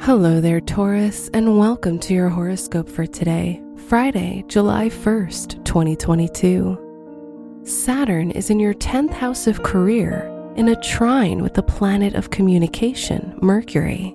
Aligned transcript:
Hello 0.00 0.40
there, 0.40 0.60
Taurus, 0.60 1.28
and 1.32 1.58
welcome 1.58 1.98
to 2.00 2.14
your 2.14 2.28
horoscope 2.28 2.88
for 2.88 3.06
today, 3.06 3.60
Friday, 3.88 4.44
July 4.46 4.88
1st, 4.88 5.64
2022. 5.64 7.62
Saturn 7.64 8.30
is 8.30 8.50
in 8.50 8.60
your 8.60 8.74
10th 8.74 9.10
house 9.10 9.48
of 9.48 9.64
career 9.64 10.30
in 10.54 10.68
a 10.68 10.80
trine 10.80 11.42
with 11.42 11.54
the 11.54 11.62
planet 11.62 12.14
of 12.14 12.30
communication, 12.30 13.36
Mercury. 13.42 14.14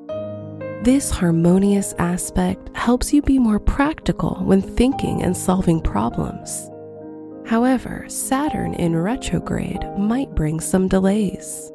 This 0.84 1.10
harmonious 1.10 1.94
aspect 1.98 2.70
helps 2.76 3.12
you 3.12 3.22
be 3.22 3.38
more 3.38 3.60
practical 3.60 4.36
when 4.44 4.62
thinking 4.62 5.24
and 5.24 5.36
solving 5.36 5.82
problems. 5.82 6.70
However, 7.46 8.06
Saturn 8.08 8.76
in 8.76 8.96
retrograde 8.96 9.86
might 9.98 10.34
bring 10.36 10.62
some 10.62 10.88
delays. 10.88 11.70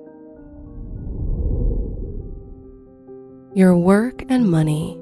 Your 3.56 3.74
work 3.74 4.22
and 4.28 4.46
money. 4.46 4.98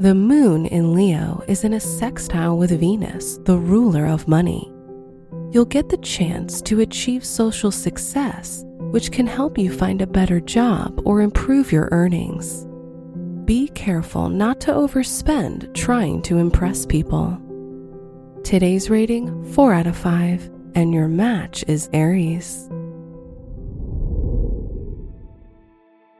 The 0.00 0.12
moon 0.12 0.66
in 0.66 0.92
Leo 0.92 1.44
is 1.46 1.62
in 1.62 1.74
a 1.74 1.78
sextile 1.78 2.58
with 2.58 2.76
Venus, 2.80 3.38
the 3.44 3.56
ruler 3.56 4.06
of 4.06 4.26
money. 4.26 4.72
You'll 5.52 5.64
get 5.64 5.88
the 5.88 5.98
chance 5.98 6.60
to 6.62 6.80
achieve 6.80 7.24
social 7.24 7.70
success, 7.70 8.64
which 8.90 9.12
can 9.12 9.28
help 9.28 9.56
you 9.56 9.72
find 9.72 10.02
a 10.02 10.06
better 10.08 10.40
job 10.40 11.00
or 11.04 11.20
improve 11.20 11.70
your 11.70 11.88
earnings. 11.92 12.66
Be 13.44 13.68
careful 13.68 14.28
not 14.28 14.60
to 14.62 14.72
overspend 14.72 15.72
trying 15.74 16.22
to 16.22 16.38
impress 16.38 16.84
people. 16.84 17.40
Today's 18.42 18.90
rating 18.90 19.44
4 19.52 19.72
out 19.74 19.86
of 19.86 19.96
5, 19.96 20.50
and 20.74 20.92
your 20.92 21.06
match 21.06 21.64
is 21.68 21.88
Aries. 21.92 22.68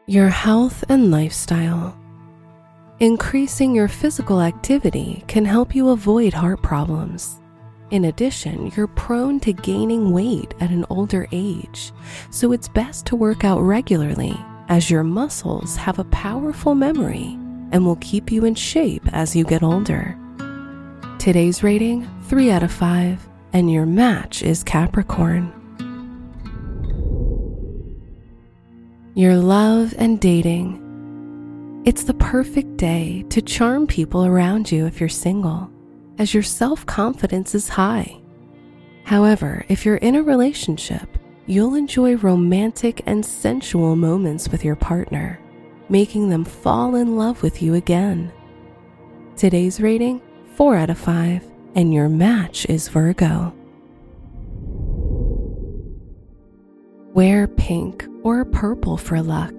Your 0.07 0.29
health 0.29 0.85
and 0.91 1.10
lifestyle. 1.10 1.99
Increasing 3.01 3.74
your 3.74 3.88
physical 3.88 4.43
activity 4.43 5.24
can 5.29 5.46
help 5.46 5.74
you 5.74 5.88
avoid 5.88 6.35
heart 6.35 6.61
problems. 6.63 7.41
In 7.91 8.05
addition, 8.05 8.71
you're 8.77 8.87
prone 8.87 9.41
to 9.41 9.55
gaining 9.55 10.13
weight 10.13 10.52
at 10.61 10.69
an 10.69 10.85
older 10.91 11.27
age, 11.33 11.91
so 12.30 12.52
it's 12.52 12.69
best 12.69 13.07
to 13.07 13.16
work 13.16 13.45
out 13.45 13.63
regularly 13.63 14.37
as 14.69 14.91
your 14.91 15.05
muscles 15.05 15.74
have 15.77 15.99
a 15.99 16.05
powerful 16.05 16.74
memory 16.74 17.39
and 17.73 17.87
will 17.87 17.96
keep 17.96 18.30
you 18.30 18.45
in 18.45 18.55
shape 18.55 19.09
as 19.15 19.35
you 19.35 19.43
get 19.43 19.63
older. 19.63 20.18
Today's 21.18 21.63
rating 21.63 22.07
3 22.24 22.51
out 22.51 22.63
of 22.63 22.73
5, 22.73 23.27
and 23.55 23.73
your 23.73 23.87
match 23.87 24.43
is 24.43 24.63
Capricorn. 24.65 25.63
Your 29.15 29.37
love 29.37 29.95
and 29.96 30.20
dating. 30.20 30.80
It's 31.84 32.02
the 32.02 32.15
perfect 32.15 32.76
day 32.76 33.24
to 33.29 33.40
charm 33.40 33.87
people 33.87 34.26
around 34.26 34.73
you 34.73 34.87
if 34.87 34.98
you're 34.98 35.09
single, 35.09 35.71
as 36.18 36.34
your 36.34 36.43
self 36.43 36.84
confidence 36.84 37.54
is 37.54 37.68
high. 37.68 38.21
However, 39.04 39.65
if 39.68 39.84
you're 39.84 39.98
in 39.98 40.16
a 40.16 40.23
relationship, 40.23 41.09
you'll 41.46 41.76
enjoy 41.76 42.16
romantic 42.16 43.02
and 43.06 43.24
sensual 43.24 43.95
moments 43.95 44.48
with 44.48 44.65
your 44.65 44.76
partner, 44.76 45.38
making 45.88 46.28
them 46.28 46.45
fall 46.45 46.96
in 46.96 47.16
love 47.16 47.40
with 47.40 47.62
you 47.62 47.74
again. 47.74 48.32
Today's 49.37 49.80
rating 49.80 50.23
4 50.56 50.74
out 50.74 50.90
of 50.90 50.99
5, 50.99 51.45
and 51.76 51.95
your 51.95 52.09
match 52.09 52.66
is 52.66 52.88
Virgo. 52.88 53.54
Wear 57.15 57.46
pink 57.46 58.09
or 58.25 58.45
purple 58.45 58.97
for 58.97 59.23
luck. 59.23 59.55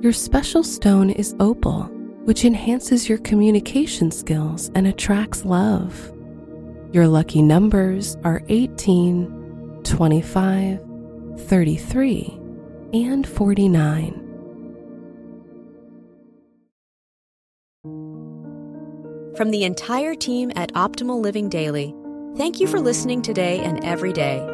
Your 0.00 0.12
special 0.12 0.62
stone 0.62 1.10
is 1.10 1.34
opal, 1.40 1.82
which 2.24 2.44
enhances 2.44 3.08
your 3.08 3.18
communication 3.18 4.10
skills 4.10 4.70
and 4.74 4.86
attracts 4.86 5.44
love. 5.44 6.12
Your 6.92 7.08
lucky 7.08 7.42
numbers 7.42 8.16
are 8.24 8.42
18, 8.48 9.80
25, 9.82 10.80
33, 11.40 12.40
and 12.92 13.26
49. 13.26 14.20
From 19.36 19.50
the 19.50 19.64
entire 19.64 20.14
team 20.14 20.52
at 20.54 20.72
Optimal 20.74 21.20
Living 21.20 21.48
Daily, 21.48 21.92
thank 22.36 22.60
you 22.60 22.68
for 22.68 22.78
listening 22.78 23.20
today 23.20 23.58
and 23.58 23.84
every 23.84 24.12
day 24.12 24.53